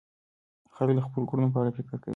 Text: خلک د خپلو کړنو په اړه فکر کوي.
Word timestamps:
خلک 0.75 0.93
د 0.97 0.99
خپلو 1.07 1.27
کړنو 1.29 1.53
په 1.53 1.57
اړه 1.61 1.75
فکر 1.77 1.93
کوي. 2.03 2.09